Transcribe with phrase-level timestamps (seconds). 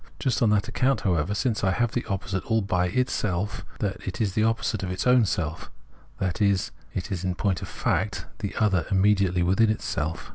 [0.17, 4.19] Just on that account, howev?, since I have here the opposite all by itself, it
[4.19, 5.69] is the opposite of its own self,
[6.17, 10.29] that is, it has in point of fact the other immediately within itself.